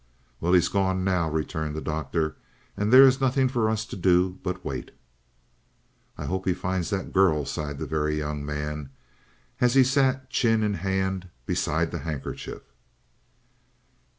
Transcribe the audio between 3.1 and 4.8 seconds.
nothing for us to do but